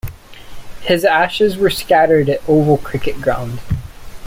His 0.81 1.05
ashes 1.05 1.57
were 1.57 1.69
scattered 1.69 2.27
at 2.27 2.41
the 2.47 2.51
Oval 2.51 2.77
cricket 2.79 3.21
ground. 3.21 3.59